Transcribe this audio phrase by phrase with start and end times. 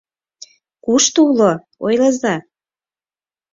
[0.85, 1.51] Кушто уло,
[1.85, 2.35] ойлыза?